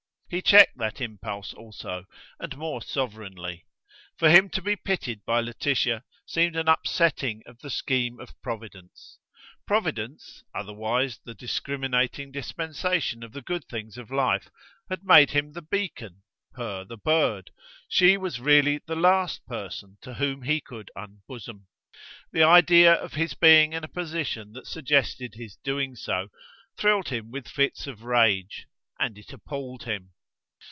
[0.33, 2.05] He checked that impulse also,
[2.39, 3.65] and more sovereignly.
[4.17, 9.19] For him to be pitied by Laetitia seemed an upsetting of the scheme of Providence.
[9.67, 14.49] Providence, otherwise the discriminating dispensation of the good things of life,
[14.89, 16.23] had made him the beacon,
[16.55, 17.51] her the bird:
[17.89, 21.67] she was really the last person to whom he could unbosom.
[22.31, 26.29] The idea of his being in a position that suggested his doing so,
[26.77, 28.65] thrilled him with fits of rage;
[28.97, 30.13] and it appalled him.